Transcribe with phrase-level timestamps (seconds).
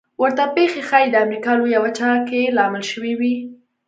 [0.21, 3.33] ورته پېښې ښايي د امریکا لویه وچه کې لامل شوې وي.